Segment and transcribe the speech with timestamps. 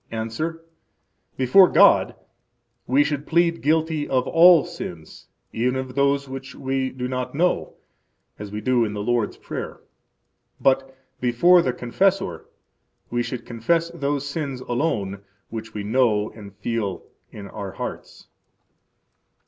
[0.09, 0.65] –Answer:
[1.37, 2.15] Before God
[2.87, 7.75] we should plead guilty of all sins, even of those which we do not know,
[8.39, 9.79] as we do in the Lord's Prayer.
[10.59, 12.47] But before the confessor
[13.11, 18.27] we should confess those sins alone which we know and feel in our hearts.